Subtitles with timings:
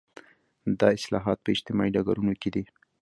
[0.79, 2.63] دا اصلاحات په اجتماعي ډګرونو کې دي.